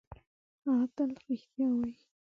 هغه 0.63 0.85
تل 0.95 1.09
رښتیا 1.27 1.67
وايي. 1.69 1.95